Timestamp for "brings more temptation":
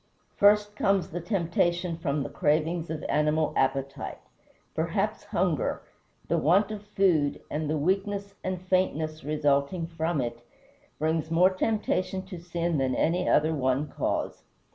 10.97-12.23